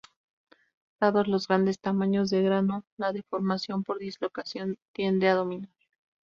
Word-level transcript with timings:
Dados 0.99 1.27
los 1.27 1.47
grandes 1.47 1.77
tamaños 1.79 2.31
de 2.31 2.41
grano, 2.41 2.83
la 2.97 3.13
deformación 3.13 3.83
por 3.83 3.99
dislocación 3.99 4.79
tiende 4.93 5.27
a 5.29 5.35
dominar. 5.35 5.69